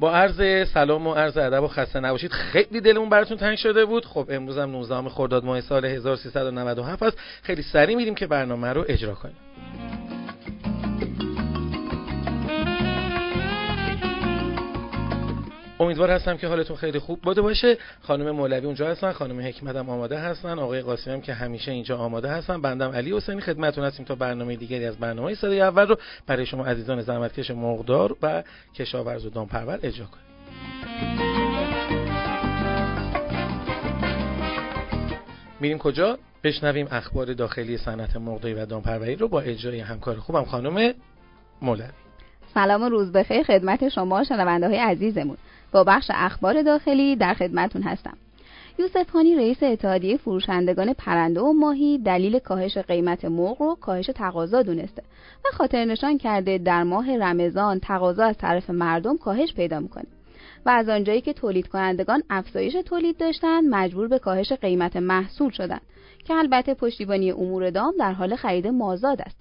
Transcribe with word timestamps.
با 0.00 0.12
عرض 0.12 0.68
سلام 0.68 1.06
و 1.06 1.14
عرض 1.14 1.36
ادب 1.36 1.62
و 1.62 1.68
خسته 1.68 2.00
نباشید. 2.00 2.32
خیلی 2.32 2.80
دلمون 2.80 3.08
براتون 3.08 3.36
تنگ 3.36 3.56
شده 3.56 3.84
بود. 3.84 4.04
خب 4.04 4.26
امروز 4.30 4.58
هم 4.58 4.70
19 4.70 5.08
خرداد 5.08 5.44
ماه 5.44 5.60
سال 5.60 5.84
1397 5.84 7.02
است. 7.02 7.18
خیلی 7.42 7.62
سریع 7.62 7.96
میریم 7.96 8.14
که 8.14 8.26
برنامه 8.26 8.72
رو 8.72 8.84
اجرا 8.88 9.14
کنیم. 9.14 9.36
امیدوار 15.80 16.10
هستم 16.10 16.36
که 16.36 16.46
حالتون 16.46 16.76
خیلی 16.76 16.98
خوب 16.98 17.20
بوده 17.22 17.42
باشه. 17.42 17.78
خانم 18.02 18.30
مولوی 18.30 18.66
اونجا 18.66 18.88
هستن 18.88 19.12
خانم 19.12 19.40
حکمت 19.40 19.76
هم 19.76 19.90
آماده 19.90 20.18
هستن 20.18 20.58
آقای 20.58 20.80
قاسمی 20.80 21.12
هم 21.14 21.20
که 21.20 21.34
همیشه 21.34 21.72
اینجا 21.72 21.98
آماده 21.98 22.28
هستن. 22.28 22.60
بندم 22.60 22.90
علی 22.90 23.16
حسینی 23.16 23.40
خدمتتون 23.40 23.84
هستیم 23.84 24.06
تا 24.06 24.14
برنامه 24.14 24.56
دیگری 24.56 24.84
از 24.84 24.96
برنامه 24.96 25.34
صدای 25.34 25.60
اول 25.60 25.86
رو 25.86 25.96
برای 26.26 26.46
شما 26.46 26.66
عزیزان 26.66 27.02
زحمتکش 27.02 27.50
مرغدار 27.50 28.16
و 28.22 28.42
کشاورز 28.74 29.26
و 29.26 29.30
دامپرور 29.30 29.78
اجرا 29.82 30.06
کنیم. 30.06 30.24
میریم 35.60 35.78
کجا؟ 35.78 36.18
بشنویم 36.44 36.88
اخبار 36.90 37.34
داخلی 37.34 37.76
صنعت 37.76 38.16
مرغداری 38.16 38.54
و 38.54 38.66
دامپروری 38.66 39.16
رو 39.16 39.28
با 39.28 39.40
اجرای 39.40 39.80
همکار 39.80 40.16
خوبم 40.16 40.44
خانم 40.44 40.94
مولوی. 41.62 41.88
سلام 42.54 42.82
و 42.82 42.88
روز 42.88 43.12
بخیر 43.12 43.42
خدمت 43.42 43.88
شما 43.88 44.24
شنونده 44.24 44.68
های 44.68 44.78
عزیزمون. 44.78 45.36
با 45.72 45.84
بخش 45.84 46.10
اخبار 46.14 46.62
داخلی 46.62 47.16
در 47.16 47.34
خدمتون 47.34 47.82
هستم. 47.82 48.16
یوسف 48.78 49.10
خانی 49.10 49.36
رئیس 49.36 49.62
اتحادیه 49.62 50.16
فروشندگان 50.16 50.92
پرنده 50.92 51.40
و 51.40 51.52
ماهی 51.52 51.98
دلیل 51.98 52.38
کاهش 52.38 52.78
قیمت 52.78 53.24
مرغ 53.24 53.62
رو 53.62 53.76
کاهش 53.80 54.06
تقاضا 54.06 54.62
دونسته 54.62 55.02
و 55.44 55.56
خاطر 55.56 55.84
نشان 55.84 56.18
کرده 56.18 56.58
در 56.58 56.82
ماه 56.82 57.16
رمضان 57.16 57.80
تقاضا 57.80 58.24
از 58.24 58.38
طرف 58.38 58.70
مردم 58.70 59.16
کاهش 59.16 59.54
پیدا 59.54 59.80
می‌کنه 59.80 60.06
و 60.66 60.70
از 60.70 60.88
آنجایی 60.88 61.20
که 61.20 61.32
تولید 61.32 61.68
کنندگان 61.68 62.22
افزایش 62.30 62.76
تولید 62.86 63.16
داشتند 63.16 63.64
مجبور 63.70 64.08
به 64.08 64.18
کاهش 64.18 64.52
قیمت 64.52 64.96
محصول 64.96 65.50
شدند 65.50 65.82
که 66.24 66.34
البته 66.34 66.74
پشتیبانی 66.74 67.30
امور 67.30 67.70
دام 67.70 67.94
در 67.98 68.12
حال 68.12 68.36
خرید 68.36 68.66
مازاد 68.66 69.20
است. 69.20 69.36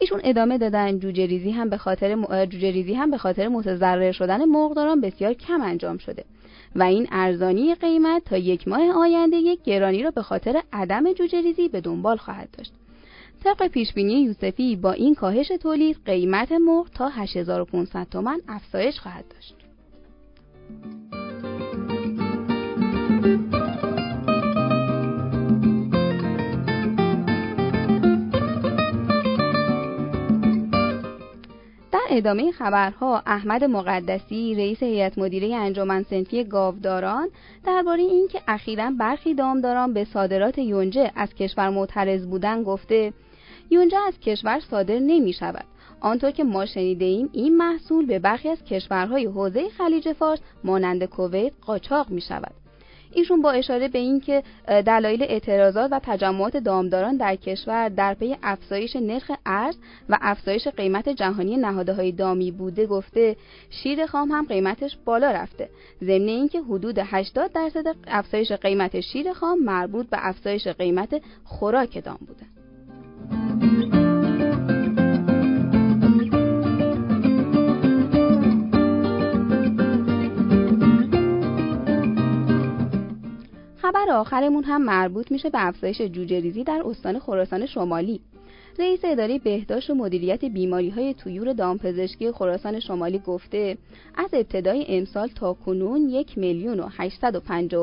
ایشون 0.00 0.20
ادامه 0.24 0.58
دادن. 0.58 0.98
جوجه 0.98 1.26
ریزی 1.26 1.50
هم 1.50 1.70
به 1.70 1.76
خاطر 1.76 2.14
جوجه 2.44 2.70
ریزی 2.70 2.94
هم 2.94 3.10
به 3.10 3.18
خاطر 3.18 3.48
متضرر 3.48 4.12
شدن 4.12 4.44
مرغداران 4.44 5.00
بسیار 5.00 5.32
کم 5.32 5.62
انجام 5.62 5.98
شده. 5.98 6.24
و 6.76 6.82
این 6.82 7.08
ارزانی 7.12 7.74
قیمت 7.74 8.24
تا 8.24 8.36
یک 8.36 8.68
ماه 8.68 8.90
آینده 8.90 9.36
یک 9.36 9.62
گرانی 9.62 10.02
را 10.02 10.10
به 10.10 10.22
خاطر 10.22 10.62
عدم 10.72 11.12
جوجه 11.12 11.40
ریزی 11.40 11.68
به 11.68 11.80
دنبال 11.80 12.16
خواهد 12.16 12.48
داشت. 12.58 12.72
طبق 13.44 13.66
پیشبینی 13.66 14.22
یوسفی 14.22 14.76
با 14.76 14.92
این 14.92 15.14
کاهش 15.14 15.48
تولید 15.48 15.96
قیمت 16.04 16.52
مرغ 16.52 16.90
تا 16.90 17.08
8500 17.08 18.06
تومان 18.10 18.40
افزایش 18.48 19.00
خواهد 19.00 19.24
داشت. 19.34 19.56
ادامه 32.16 32.52
خبرها 32.52 33.22
احمد 33.26 33.64
مقدسی 33.64 34.54
رئیس 34.54 34.82
هیئت 34.82 35.18
مدیره 35.18 35.56
انجمن 35.56 36.02
سنفی 36.02 36.44
گاوداران 36.44 37.28
درباره 37.64 38.02
اینکه 38.02 38.40
اخیرا 38.48 38.90
برخی 38.98 39.34
دامداران 39.34 39.92
به 39.92 40.04
صادرات 40.04 40.58
یونجه 40.58 41.12
از 41.16 41.34
کشور 41.34 41.68
معترض 41.68 42.26
بودن 42.26 42.62
گفته 42.62 43.12
یونجه 43.70 43.98
از 44.06 44.20
کشور 44.20 44.60
صادر 44.60 44.98
نمی 44.98 45.32
شود 45.32 45.64
آنطور 46.00 46.30
که 46.30 46.44
ما 46.44 46.66
شنیده 46.66 47.04
ایم 47.04 47.28
این 47.32 47.56
محصول 47.56 48.06
به 48.06 48.18
برخی 48.18 48.48
از 48.48 48.64
کشورهای 48.64 49.26
حوزه 49.26 49.68
خلیج 49.68 50.12
فارس 50.12 50.40
مانند 50.64 51.04
کویت 51.04 51.52
قاچاق 51.66 52.10
می 52.10 52.20
شود 52.20 52.65
ایشون 53.12 53.42
با 53.42 53.50
اشاره 53.50 53.88
به 53.88 53.98
اینکه 53.98 54.42
دلایل 54.66 55.22
اعتراضات 55.22 55.88
و 55.92 56.00
تجمعات 56.02 56.56
دامداران 56.56 57.16
در 57.16 57.36
کشور 57.36 57.88
در 57.88 58.14
پی 58.14 58.36
افزایش 58.42 58.96
نرخ 58.96 59.30
ارز 59.46 59.76
و 60.08 60.18
افزایش 60.20 60.68
قیمت 60.68 61.08
جهانی 61.08 61.62
های 61.62 62.12
دامی 62.12 62.50
بوده 62.50 62.86
گفته 62.86 63.36
شیر 63.70 64.06
خام 64.06 64.28
هم 64.30 64.46
قیمتش 64.46 64.96
بالا 65.04 65.30
رفته. 65.30 65.68
ضمن 66.02 66.28
اینکه 66.28 66.60
حدود 66.60 66.98
80 66.98 67.52
درصد 67.52 67.84
افزایش 68.06 68.52
قیمت 68.52 69.00
شیر 69.00 69.32
خام 69.32 69.58
مربوط 69.58 70.06
به 70.06 70.18
افزایش 70.20 70.68
قیمت 70.68 71.22
خوراک 71.44 72.04
دام 72.04 72.18
بوده. 72.26 74.05
خبر 84.06 84.14
آخرمون 84.14 84.64
هم 84.64 84.82
مربوط 84.82 85.32
میشه 85.32 85.50
به 85.50 85.66
افزایش 85.66 86.02
جوجه 86.02 86.40
ریزی 86.40 86.64
در 86.64 86.82
استان 86.86 87.18
خراسان 87.18 87.66
شمالی. 87.66 88.20
رئیس 88.78 89.00
اداره 89.04 89.38
بهداشت 89.38 89.90
و 89.90 89.94
مدیریت 89.94 90.44
بیماری 90.44 90.90
های 90.90 91.14
تویور 91.14 91.52
دامپزشکی 91.52 92.32
خراسان 92.32 92.80
شمالی 92.80 93.18
گفته 93.18 93.78
از 94.14 94.34
ابتدای 94.34 94.86
امسال 94.88 95.28
تا 95.28 95.52
کنون 95.52 96.08
یک 96.08 96.38
میلیون 96.38 96.80
و 96.80 96.88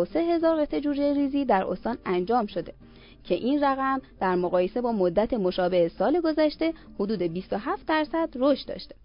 سه 0.05 0.19
هزار 0.19 0.61
قطعه 0.61 0.81
جوجه 0.81 1.13
ریزی 1.13 1.45
در 1.45 1.63
استان 1.63 1.97
انجام 2.05 2.45
شده 2.45 2.73
که 3.23 3.35
این 3.35 3.63
رقم 3.63 4.01
در 4.19 4.35
مقایسه 4.35 4.81
با 4.81 4.91
مدت 4.91 5.33
مشابه 5.33 5.87
سال 5.87 6.21
گذشته 6.21 6.73
حدود 6.99 7.21
27 7.21 7.87
درصد 7.87 8.29
رشد 8.35 8.67
داشته. 8.67 8.95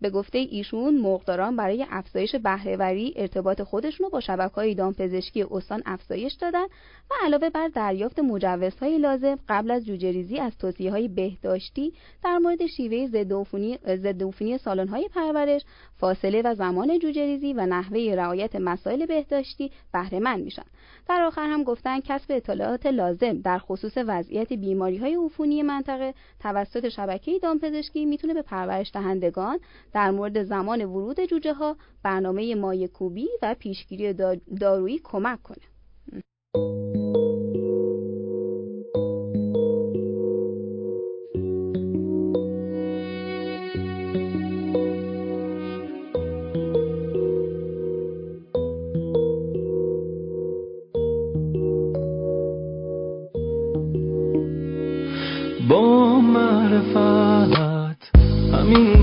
به 0.00 0.10
گفته 0.10 0.38
ایشون 0.38 0.94
مرغداران 0.98 1.56
برای 1.56 1.86
افزایش 1.90 2.34
بهرهوری 2.34 3.14
ارتباط 3.16 3.62
خودشون 3.62 4.04
رو 4.04 4.10
با 4.10 4.20
شبکه‌های 4.20 4.74
دامپزشکی 4.74 5.42
استان 5.50 5.82
افزایش 5.86 6.32
دادن 6.32 6.64
و 7.10 7.14
علاوه 7.24 7.50
بر 7.50 7.68
دریافت 7.68 8.18
مجوزهای 8.18 8.98
لازم 8.98 9.38
قبل 9.48 9.70
از 9.70 9.86
جوجهریزی 9.86 10.38
از 10.38 10.52
های 10.80 11.08
بهداشتی 11.08 11.92
در 12.24 12.38
مورد 12.38 12.66
شیوه 12.66 13.06
ضد 13.96 14.22
عفونی 14.22 14.58
سالن‌های 14.58 15.08
پرورش 15.14 15.62
فاصله 15.96 16.42
و 16.42 16.54
زمان 16.54 16.98
جوجهریزی 16.98 17.52
و 17.52 17.66
نحوه 17.66 18.14
رعایت 18.16 18.56
مسائل 18.56 19.06
بهداشتی 19.06 19.70
بهرهمند 19.92 20.44
میشن. 20.44 20.64
در 21.08 21.22
آخر 21.22 21.46
هم 21.46 21.62
گفتن 21.62 22.00
کسب 22.00 22.26
اطلاعات 22.30 22.86
لازم 22.86 23.40
در 23.40 23.58
خصوص 23.58 23.92
وضعیت 23.96 24.52
بیماری 24.52 24.96
های 24.96 25.14
عفونی 25.14 25.62
منطقه 25.62 26.14
توسط 26.40 26.88
شبکه 26.88 27.38
دامپزشکی 27.38 28.04
می‌تونه 28.04 28.34
به 28.34 28.42
پرورش 28.42 28.90
دهندگان 28.94 29.58
در 29.94 30.10
مورد 30.10 30.42
زمان 30.42 30.84
ورود 30.84 31.20
جوجه 31.20 31.52
ها 31.52 31.76
برنامه 32.02 32.54
مایه 32.54 32.88
کوبی 32.88 33.28
و 33.42 33.54
پیشگیری 33.58 34.12
دارویی 34.60 35.00
کمک 35.04 35.42
کنه. 35.42 35.64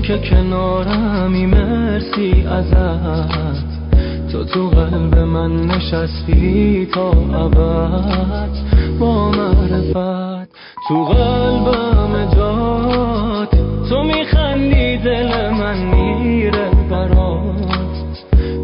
که 0.02 0.18
کنارمی 0.18 1.46
مرسی 1.46 2.46
ازت. 2.46 3.64
تو 4.32 4.44
تو 4.44 4.68
قلب 4.68 5.18
من 5.18 5.56
نشستی 5.56 6.88
تا 6.94 7.10
ابد. 7.10 8.50
با 9.00 9.30
معرفت 9.30 10.48
تو 10.88 11.04
قلبم 11.04 12.34
جات. 12.36 13.50
تو 13.88 14.02
میخندی 14.02 14.98
دل 14.98 15.50
من 15.50 15.78
میره 15.78 16.70
برات. 16.90 18.14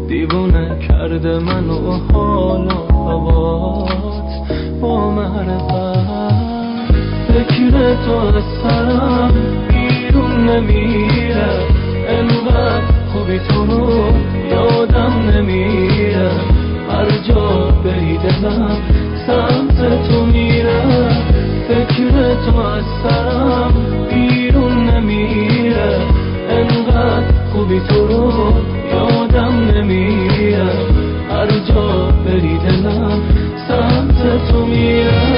دیوونه 0.07 0.79
کرده 0.87 1.39
حال 2.13 2.67
و 2.67 2.93
هوات. 2.93 4.29
با 4.81 5.11
معرفت 5.11 5.99
فکر 7.27 7.95
تو 8.05 8.11
از 8.11 8.43
دلم 18.29 18.77
سمت 19.27 20.09
تو 20.09 20.25
میره. 20.25 20.81
فکر 21.67 22.35
تو 22.45 22.57
از 22.59 22.83
سرم 23.03 23.73
بیرون 24.09 24.89
نمیره. 24.89 25.99
انقدر 26.49 27.33
خوبی 27.53 27.79
تو 27.79 28.07
رو 28.07 28.53
یادم 28.91 29.71
نمیره. 29.75 30.69
هر 31.29 31.47
جا 31.47 32.11
بری 32.25 32.57
دلم 32.57 33.21
سمت 33.67 34.51
تو 34.51 34.65
میره. 34.65 35.28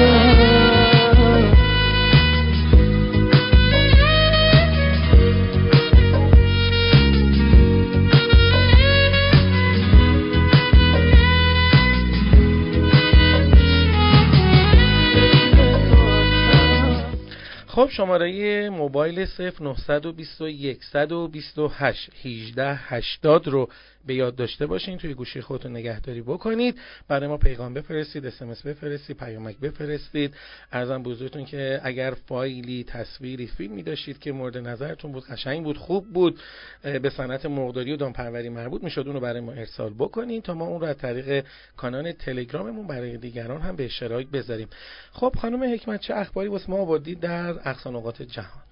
خب 17.74 17.88
شماره 17.90 18.70
موبایل 18.70 19.26
0921 19.60 20.78
128 20.80 22.10
18 22.24 22.74
80 22.74 23.48
رو 23.48 23.68
به 24.06 24.14
یاد 24.14 24.36
داشته 24.36 24.66
باشین 24.66 24.98
توی 24.98 25.14
گوشی 25.14 25.40
خودتون 25.40 25.72
نگهداری 25.72 26.22
بکنید. 26.22 26.78
برای 27.08 27.28
ما 27.28 27.36
پیغام 27.36 27.74
بفرستید 27.74 28.26
اسمس 28.26 28.62
بفرستید 28.62 29.16
پیامک 29.16 29.58
بفرستید. 29.58 30.34
ارزم 30.72 31.02
بزرگتون 31.02 31.44
که 31.44 31.80
اگر 31.82 32.14
فایلی 32.28 32.84
تصویری 32.84 33.46
فیلمی 33.46 33.82
داشتید 33.82 34.18
که 34.18 34.32
مورد 34.32 34.58
نظرتون 34.58 35.12
بود 35.12 35.24
قشنگ 35.24 35.64
بود 35.64 35.78
خوب 35.78 36.12
بود 36.12 36.40
به 36.82 37.10
صنعت 37.10 37.46
مرغداری 37.46 37.92
و 37.92 37.96
دامپروری 37.96 38.48
مربوط 38.48 38.82
می‌شد 38.82 39.02
اون 39.06 39.14
رو 39.14 39.20
برای 39.20 39.40
ما 39.40 39.52
ارسال 39.52 39.94
بکنید 39.94 40.42
تا 40.42 40.54
ما 40.54 40.64
اون 40.64 40.80
رو 40.80 40.86
از 40.86 40.98
طریق 40.98 41.44
کانال 41.76 42.12
تلگراممون 42.12 42.86
برای 42.86 43.16
دیگران 43.16 43.60
هم 43.60 43.76
به 43.76 43.84
اشتراک 43.84 44.26
بذاریم. 44.26 44.68
خب 45.12 45.34
خانم 45.38 45.74
حکمت 45.74 46.00
چه 46.00 46.14
اخباری 46.14 46.48
واسه 46.48 46.70
ما 46.70 46.76
آوردید 46.76 47.20
در 47.20 47.50
اقصا 47.50 48.12
جهان؟ 48.12 48.62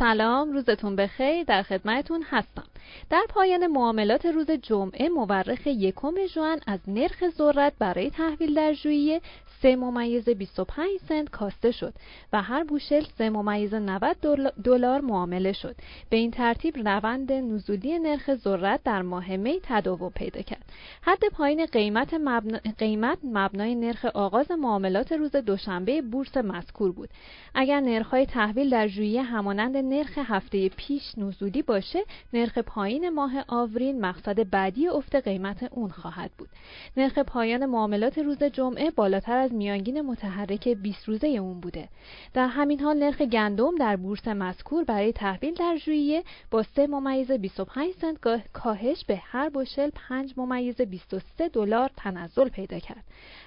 سلام 0.00 0.52
روزتون 0.52 0.96
بخیر 0.96 1.44
در 1.44 1.62
خدمتتون 1.62 2.22
هستم. 2.30 2.64
در 3.10 3.22
پایان 3.28 3.66
معاملات 3.66 4.26
روز 4.26 4.50
جمعه 4.50 5.08
مورخ 5.08 5.66
یکم 5.66 6.26
ژوئن 6.26 6.60
از 6.66 6.80
نرخ 6.86 7.28
ذرت 7.28 7.72
برای 7.78 8.10
تحویل 8.10 8.54
در 8.54 8.72
ژوئیه 8.72 9.20
3 9.62 9.76
ممیز 9.76 10.28
25 10.28 10.88
سنت 11.08 11.28
کاسته 11.28 11.70
شد 11.70 11.94
و 12.32 12.42
هر 12.42 12.64
بوشل 12.64 13.04
3 13.18 13.30
ممیز 13.30 13.74
90 13.74 14.16
دلار 14.64 15.00
معامله 15.00 15.52
شد. 15.52 15.76
به 16.10 16.16
این 16.16 16.30
ترتیب 16.30 16.88
روند 16.88 17.32
نزولی 17.32 17.98
نرخ 17.98 18.34
ذرت 18.34 18.80
در 18.84 19.02
ماه 19.02 19.36
می 19.36 19.60
تداوم 19.62 20.10
پیدا 20.10 20.42
کرد. 20.42 20.64
حد 21.02 21.24
پایین 21.32 21.66
قیمت, 21.66 22.14
مبنا... 22.14 22.58
قیمت 22.78 23.18
مبنای 23.24 23.74
نرخ 23.74 24.04
آغاز 24.04 24.50
معاملات 24.50 25.12
روز 25.12 25.36
دوشنبه 25.36 26.02
بورس 26.02 26.36
مذکور 26.36 26.92
بود. 26.92 27.08
اگر 27.54 27.80
نرخ‌های 27.80 28.26
تحویل 28.26 28.70
در 28.70 28.86
ژوئیه 28.86 29.22
همانند 29.22 29.76
نرخ 29.76 30.18
هفته 30.18 30.68
پیش 30.68 31.18
نزولی 31.18 31.62
باشه 31.62 32.04
نرخ 32.32 32.58
پایین 32.58 33.08
ماه 33.08 33.44
آوریل 33.48 34.00
مقصد 34.00 34.50
بعدی 34.50 34.88
افت 34.88 35.16
قیمت 35.16 35.62
اون 35.70 35.90
خواهد 35.90 36.30
بود. 36.38 36.48
نرخ 36.96 37.18
پایان 37.18 37.66
معاملات 37.66 38.18
روز 38.18 38.42
جمعه 38.42 38.90
بالاتر 38.90 39.36
از 39.36 39.49
میانگین 39.52 40.00
متحرک 40.00 40.68
20 40.68 41.08
روزه 41.08 41.26
اون 41.26 41.60
بوده 41.60 41.88
در 42.34 42.46
همین 42.46 42.80
حال 42.80 42.98
نرخ 42.98 43.22
گندم 43.22 43.74
در 43.78 43.96
بورس 43.96 44.28
مذکور 44.28 44.84
برای 44.84 45.12
تحویل 45.12 45.54
در 45.54 45.76
ژوئیه 45.76 46.24
با 46.50 46.62
3 46.62 46.86
ممیز 46.86 47.30
25 47.30 47.94
سنت 47.94 48.18
کاهش 48.52 49.04
به 49.04 49.16
هر 49.16 49.48
بشل 49.48 49.90
5 50.08 50.34
ممیز 50.36 50.80
23 50.80 51.48
دلار 51.48 51.90
تنزل 51.96 52.48
پیدا 52.48 52.78
کرد 52.78 53.04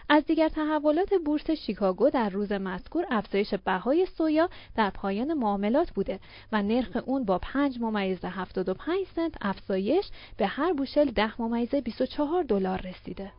از 0.09 0.25
دیگر 0.25 0.49
تحولات 0.49 1.13
بورس 1.25 1.51
شیکاگو 1.51 2.09
در 2.09 2.29
روز 2.29 2.51
مذکور 2.51 3.05
افزایش 3.09 3.53
بهای 3.53 4.05
سویا 4.05 4.49
در 4.75 4.89
پایان 4.89 5.33
معاملات 5.33 5.91
بوده 5.91 6.19
و 6.51 6.63
نرخ 6.63 6.97
اون 7.05 7.25
با 7.25 7.37
5 7.37 7.79
ممیز 7.81 8.25
75 8.25 9.07
سنت 9.15 9.33
افزایش 9.41 10.05
به 10.37 10.47
هر 10.47 10.73
بوشل 10.73 11.11
10 11.11 11.41
ممیز 11.41 11.75
24 11.75 12.43
دلار 12.43 12.81
رسیده. 12.81 13.31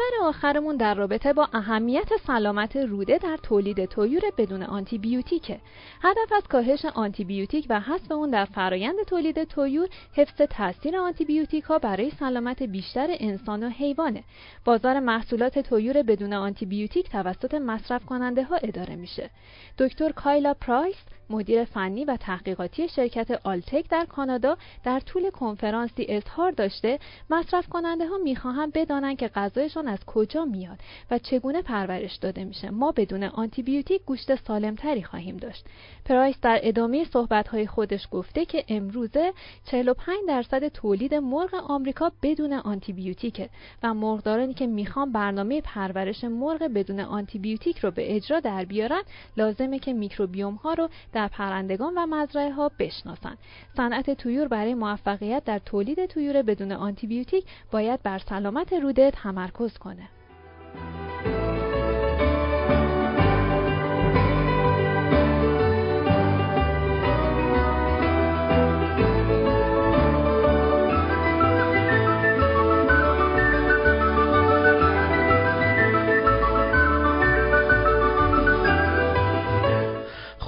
خبر 0.00 0.26
آخرمون 0.28 0.76
در 0.76 0.94
رابطه 0.94 1.32
با 1.32 1.48
اهمیت 1.52 2.08
سلامت 2.26 2.76
روده 2.76 3.18
در 3.18 3.36
تولید 3.36 3.84
طیور 3.84 4.22
بدون 4.38 4.62
آنتیبیوتیکه. 4.62 5.60
هدف 6.02 6.32
از 6.36 6.42
کاهش 6.48 6.84
آنتیبیوتیک 6.84 7.66
و 7.68 7.80
حذف 7.80 8.12
اون 8.12 8.30
در 8.30 8.44
فرایند 8.44 8.96
تولید 9.06 9.44
طیور 9.44 9.88
حفظ 10.12 10.42
تاثیر 10.42 10.96
آنتیبیوتیک 10.96 11.64
ها 11.64 11.78
برای 11.78 12.10
سلامت 12.10 12.62
بیشتر 12.62 13.06
انسان 13.10 13.62
و 13.62 13.68
حیوانه. 13.68 14.24
بازار 14.64 15.00
محصولات 15.00 15.58
طیور 15.58 16.02
بدون 16.02 16.32
آنتیبیوتیک 16.32 17.10
توسط 17.10 17.54
مصرف 17.54 18.04
کننده 18.04 18.44
ها 18.44 18.56
اداره 18.56 18.96
میشه. 18.96 19.30
دکتر 19.78 20.12
کایلا 20.12 20.54
پرایس 20.54 20.96
مدیر 21.30 21.64
فنی 21.64 22.04
و 22.04 22.16
تحقیقاتی 22.16 22.88
شرکت 22.88 23.30
آلتک 23.44 23.88
در 23.90 24.04
کانادا 24.04 24.56
در 24.84 25.00
طول 25.00 25.30
کنفرانسی 25.30 26.06
اظهار 26.08 26.50
داشته 26.50 26.98
مصرف 27.30 27.68
کننده 27.68 28.08
ها 28.08 28.18
می‌خواهند 28.18 28.72
بدانند 28.72 29.18
که 29.18 29.28
غذایشان 29.28 29.88
از 29.88 29.98
کجا 30.06 30.44
میاد 30.44 30.78
و 31.10 31.18
چگونه 31.18 31.62
پرورش 31.62 32.16
داده 32.16 32.44
میشه. 32.44 32.70
ما 32.70 32.92
بدون 32.92 33.22
آنتیبیوتیک 33.22 34.02
گوشت 34.04 34.34
سالمتری 34.34 35.02
خواهیم 35.02 35.36
داشت. 35.36 35.66
پرایس 36.04 36.36
در 36.42 36.60
ادامه 36.62 37.04
صحبت 37.04 37.66
خودش 37.66 38.08
گفته 38.10 38.44
که 38.44 38.64
امروزه 38.68 39.32
45 39.64 40.18
درصد 40.28 40.68
تولید 40.68 41.14
مرغ 41.14 41.54
آمریکا 41.54 42.12
بدون 42.22 42.52
آنتیبیوتیکه 42.52 43.48
و 43.82 43.94
مرغدارانی 43.94 44.54
که 44.54 44.66
می‌خوان 44.66 45.12
برنامه 45.12 45.60
پرورش 45.60 46.24
مرغ 46.24 46.62
بدون 46.62 47.00
آنتیبیوتیک 47.00 47.78
رو 47.78 47.90
به 47.90 48.16
اجرا 48.16 48.40
در 48.40 48.64
بیارن 48.64 49.02
لازمه 49.36 49.78
که 49.78 49.92
میکروبیوم 49.92 50.54
ها 50.54 50.74
رو 50.74 50.88
در 51.12 51.19
پرندگان 51.28 51.94
و 51.96 52.06
مزرعه 52.06 52.50
ها 52.50 52.70
بشناسند. 52.78 53.38
صنعت 53.76 54.10
تویور 54.10 54.48
برای 54.48 54.74
موفقیت 54.74 55.44
در 55.44 55.58
تولید 55.58 56.06
تویور 56.06 56.42
بدون 56.42 56.72
آنتیبیوتیک 56.72 57.44
باید 57.70 58.02
بر 58.02 58.18
سلامت 58.18 58.72
روده 58.72 59.10
تمرکز 59.10 59.78
کنه. 59.78 60.08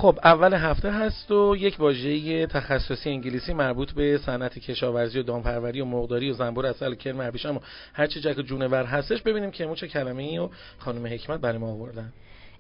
خب 0.03 0.19
اول 0.25 0.55
هفته 0.55 0.93
هست 0.93 1.31
و 1.31 1.57
یک 1.59 1.81
واژه 1.81 2.47
تخصصی 2.47 3.11
انگلیسی 3.11 3.55
مربوط 3.55 3.93
به 3.93 4.19
صنعت 4.19 4.59
کشاورزی 4.59 5.19
و 5.19 5.23
دامپروری 5.23 5.81
و 5.81 5.85
مرغداری 5.85 6.31
و 6.31 6.33
زنبور 6.33 6.67
اصل 6.67 6.95
کرم 6.95 7.61
هر 7.93 8.07
چه 8.07 8.21
جک 8.21 8.41
جونور 8.41 8.85
هستش 8.85 9.23
ببینیم 9.23 9.51
که 9.51 9.75
چه 9.75 9.89
کلمه 9.89 10.23
ای 10.23 10.39
و 10.39 10.49
خانم 10.79 11.07
حکمت 11.07 11.41
برای 11.41 11.59
ما 11.59 11.67
آوردن. 11.67 12.13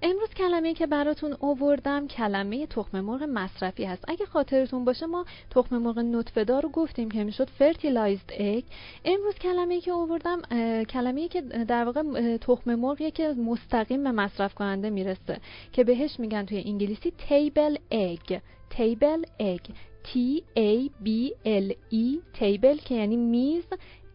امروز 0.04 0.28
کلمه 0.28 0.74
که 0.74 0.86
براتون 0.86 1.36
اووردم 1.40 2.06
کلمه 2.06 2.66
تخم 2.66 3.00
مرغ 3.00 3.22
مصرفی 3.22 3.84
هست. 3.84 4.04
اگه 4.08 4.26
خاطرتون 4.26 4.84
باشه 4.84 5.06
ما 5.06 5.24
تخم 5.50 5.78
مرغ 5.78 5.98
نطفه 5.98 6.44
رو 6.44 6.68
گفتیم 6.68 7.10
که 7.10 7.24
می‌شد 7.24 7.48
fertilized 7.48 8.32
egg. 8.32 8.64
امروز 9.04 9.34
کلمه 9.34 9.80
که 9.80 9.90
اووردم 9.90 10.42
کلمه 10.84 11.28
که 11.28 11.40
در 11.40 11.84
واقع 11.84 12.02
تخم 12.36 12.74
مرغیه 12.74 13.10
که 13.10 13.28
مستقیم 13.28 14.04
به 14.04 14.10
مصرف 14.10 14.54
کننده 14.54 14.90
می‌رسه 14.90 15.40
که 15.72 15.84
بهش 15.84 16.20
میگن 16.20 16.44
توی 16.44 16.62
انگلیسی 16.66 17.12
table 17.28 17.78
egg. 17.94 18.38
Table 18.78 19.22
egg. 19.40 19.72
T 20.08 20.42
A 20.56 20.88
B 21.04 21.08
L 21.44 21.68
E. 21.92 22.38
Table 22.40 22.84
که 22.84 22.94
یعنی 22.94 23.16
میز. 23.16 23.64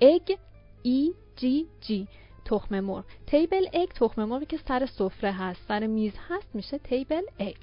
Egg 0.01 0.31
E 0.85 1.13
G 1.41 1.45
G. 1.87 2.07
تخم 2.47 2.79
مرغ. 2.79 3.03
تیبل 3.27 3.65
اگ 3.73 3.89
تخم 3.89 4.23
مرغی 4.23 4.45
که 4.45 4.57
سر 4.67 4.85
سفره 4.85 5.31
هست. 5.31 5.61
سر 5.67 5.87
میز 5.87 6.13
هست 6.29 6.55
میشه 6.55 6.77
تیبل 6.77 7.21
اگ. 7.39 7.55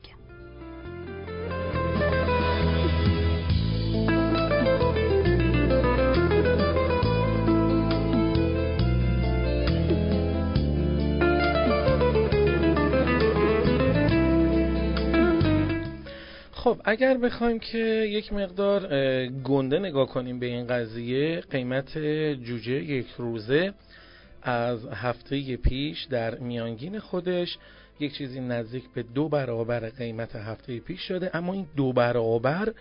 خب 16.53 16.81
اگر 16.85 17.17
بخوایم 17.17 17.59
که 17.59 17.79
یک 18.09 18.33
مقدار 18.33 18.87
گنده 19.27 19.79
نگاه 19.79 20.09
کنیم 20.09 20.39
به 20.39 20.47
این 20.47 20.67
قضیه 20.67 21.41
قیمت 21.41 21.99
جوجه 22.35 22.73
یک 22.73 23.07
روزه 23.19 23.75
از 24.45 24.87
هفته 24.87 25.57
پیش 25.57 26.05
در 26.05 26.39
میانگین 26.39 26.99
خودش 26.99 27.59
یک 28.01 28.15
چیزی 28.15 28.41
نزدیک 28.41 28.85
به 28.95 29.03
دو 29.03 29.29
برابر 29.29 29.89
قیمت 29.91 30.37
هفته 30.37 30.81
پیش 30.81 31.01
شده 31.01 31.37
اما 31.37 31.53
این 31.53 31.67
دو 31.77 31.93
برابر 31.93 32.73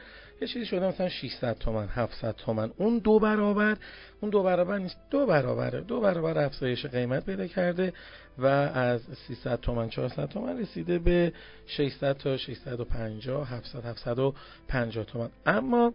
یه 0.42 0.48
چیزی 0.48 0.66
شده 0.66 0.88
مثلا 0.88 1.10
600 1.10 1.58
تومن 1.58 1.88
700 1.88 2.36
تومن. 2.36 2.72
اون 2.78 2.98
دو 2.98 3.20
برابر 3.20 3.78
اون 4.22 4.32
دو 4.32 4.44
برابر 4.44 4.78
نیست 4.78 4.98
دو 5.10 5.26
برابره. 5.26 5.82
دو 5.82 6.02
برابر 6.02 6.46
افزایش 6.46 6.86
قیمت 6.86 7.26
پیدا 7.26 7.48
کرده 7.48 7.94
و 8.38 8.46
از 8.46 9.02
300 9.28 9.60
تومن 9.60 9.90
400 9.90 10.30
تومن 10.30 10.60
رسیده 10.60 11.00
به 11.00 11.34
600 11.68 12.18
تا 12.18 12.38
650 12.38 13.50
700 13.50 13.86
750 13.86 15.06
تومن. 15.06 15.30
اما 15.46 15.94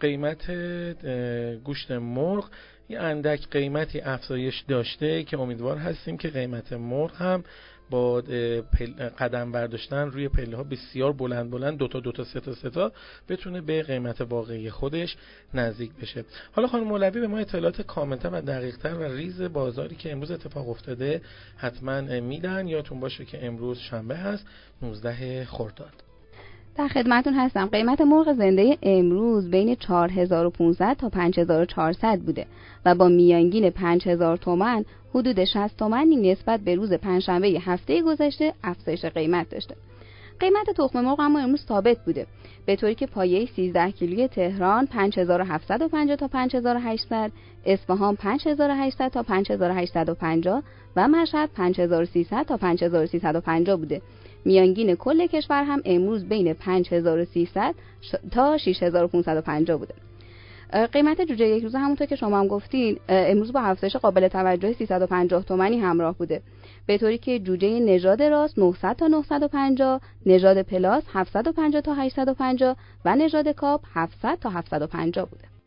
قیمت 0.00 0.50
گوشت 1.64 1.90
مرغ. 1.90 2.50
یه 2.88 3.00
اندک 3.00 3.48
قیمتی 3.50 4.00
افزایش 4.00 4.64
داشته 4.68 5.24
که 5.24 5.38
امیدوار 5.38 5.76
هستیم 5.76 6.16
که 6.16 6.28
قیمت 6.28 6.72
مرغ 6.72 7.14
هم 7.16 7.44
با 7.90 8.20
قدم 9.18 9.52
برداشتن 9.52 10.10
روی 10.10 10.28
پله 10.28 10.56
ها 10.56 10.62
بسیار 10.62 11.12
بلند 11.12 11.50
بلند 11.50 11.78
دوتا 11.78 12.00
دوتا 12.00 12.24
سه 12.24 12.40
تا 12.40 12.54
سه 12.54 12.70
تا 12.70 12.92
بتونه 13.28 13.60
به 13.60 13.82
قیمت 13.82 14.20
واقعی 14.20 14.70
خودش 14.70 15.16
نزدیک 15.54 15.92
بشه. 16.02 16.24
حالا 16.52 16.68
خانم 16.68 16.84
مولوی 16.84 17.20
به 17.20 17.26
ما 17.26 17.38
اطلاعات 17.38 17.82
کاملتر 17.82 18.30
و 18.32 18.40
دقیقتر 18.40 18.94
و 18.94 19.02
ریز 19.02 19.42
بازاری 19.42 19.96
که 19.96 20.12
امروز 20.12 20.30
اتفاق 20.30 20.68
افتاده 20.68 21.22
حتما 21.56 22.00
میدن. 22.00 22.68
یادتون 22.68 23.00
باشه 23.00 23.24
که 23.24 23.46
امروز 23.46 23.78
شنبه 23.78 24.16
هست 24.16 24.46
19 24.82 25.44
خرداد. 25.44 26.09
در 26.80 26.88
خدمتون 26.88 27.34
هستم. 27.34 27.66
قیمت 27.66 28.00
مرغ 28.00 28.32
زنده 28.32 28.78
امروز 28.82 29.50
بین 29.50 29.74
4500 29.74 30.96
تا 30.96 31.08
5400 31.08 32.18
بوده 32.18 32.46
و 32.84 32.94
با 32.94 33.08
میانگین 33.08 33.70
5000 33.70 34.36
تومن 34.36 34.84
حدود 35.14 35.44
60 35.44 35.76
تومنی 35.76 36.32
نسبت 36.32 36.60
به 36.60 36.74
روز 36.74 36.92
پنجشنبه 36.92 37.48
هفته 37.48 38.02
گذشته 38.02 38.54
افزایش 38.64 39.04
قیمت 39.04 39.50
داشته. 39.50 39.74
قیمت 40.40 40.70
تخم 40.76 41.00
مرغ 41.00 41.20
اما 41.20 41.38
امروز 41.38 41.66
ثابت 41.66 42.04
بوده 42.04 42.26
به 42.66 42.76
طوری 42.76 42.94
که 42.94 43.06
پایه 43.06 43.46
13 43.46 43.90
کیلوی 43.90 44.28
تهران 44.28 44.86
5750 44.86 46.16
تا 46.16 46.28
5800 46.28 47.32
اصفهان 47.66 48.16
5800 48.16 49.08
تا 49.08 49.22
5850 49.22 50.62
و 50.96 51.08
مشهد 51.08 51.50
5300 51.54 52.42
تا 52.42 52.56
5350 52.56 53.76
بوده. 53.76 54.02
میانگین 54.44 54.94
کل 54.94 55.26
کشور 55.26 55.64
هم 55.64 55.82
امروز 55.84 56.24
بین 56.24 56.52
5300 56.52 57.74
تا 58.30 58.58
6550 58.58 59.78
بوده. 59.78 59.94
قیمت 60.92 61.20
جوجه 61.20 61.46
یک 61.46 61.62
روزه 61.62 61.78
همونطور 61.78 62.06
که 62.06 62.16
شما 62.16 62.40
هم 62.40 62.48
گفتین 62.48 62.98
امروز 63.08 63.52
با 63.52 63.60
افزایش 63.60 63.96
قابل 63.96 64.28
توجه 64.28 64.72
350 64.72 65.44
تومانی 65.44 65.78
همراه 65.78 66.18
بوده. 66.18 66.42
به 66.86 66.98
طوری 66.98 67.18
که 67.18 67.38
جوجه 67.38 67.80
نژاد 67.80 68.22
راست 68.22 68.58
900 68.58 68.96
تا 68.96 69.06
950 69.06 70.00
نژاد 70.26 70.62
پلاس 70.62 71.04
750 71.12 71.80
تا 71.80 71.94
850 71.94 72.76
و 73.04 73.16
نژاد 73.16 73.48
کاپ 73.48 73.80
700 73.94 74.38
تا 74.40 74.50
750 74.50 75.28
بوده. 75.28 75.59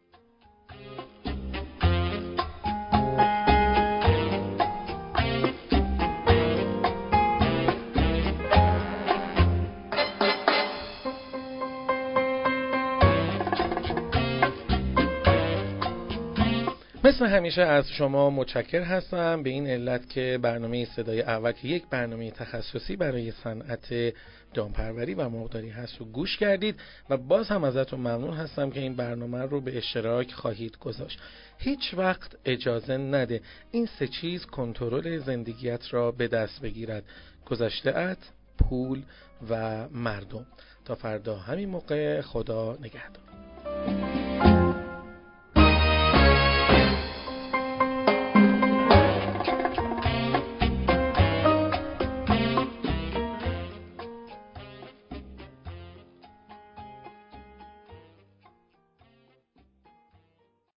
مثل 17.06 17.26
همیشه 17.26 17.62
از 17.62 17.90
شما 17.90 18.30
متشکر 18.30 18.82
هستم 18.82 19.44
به 19.44 19.50
این 19.50 19.68
علت 19.68 20.10
که 20.10 20.40
برنامه 20.42 20.86
صدای 20.86 21.22
اول 21.22 21.52
که 21.52 21.68
یک 21.68 21.84
برنامه 21.90 22.32
تخصصی 22.32 22.96
برای 22.96 23.32
صنعت 23.32 24.14
دامپروری 24.54 25.14
و 25.14 25.30
مرغداری 25.30 25.70
هست 25.70 25.98
رو 25.98 26.06
گوش 26.06 26.38
کردید 26.38 26.76
و 27.10 27.18
باز 27.18 27.48
هم 27.48 27.64
ازتون 27.64 28.00
ممنون 28.00 28.34
هستم 28.34 28.70
که 28.70 28.80
این 28.80 28.96
برنامه 28.96 29.42
رو 29.42 29.62
به 29.62 29.78
اشتراک 29.78 30.32
خواهید 30.32 30.78
گذاشت. 30.78 31.20
هیچ 31.58 31.94
وقت 31.94 32.36
اجازه 32.46 32.98
نده 32.98 33.42
این 33.72 33.86
سه 34.00 34.08
چیز 34.08 34.46
کنترل 34.46 35.18
زندگیت 35.18 35.94
را 35.94 36.12
به 36.12 36.28
دست 36.28 36.62
بگیرد. 36.62 37.04
گذشته 37.46 38.18
پول 38.58 39.02
و 39.50 39.88
مردم. 39.90 40.46
تا 40.86 40.96
فردا 40.96 41.36
همین 41.36 41.70
موقع 41.70 42.22
خدا 42.22 42.78
نگهدار. 42.82 44.73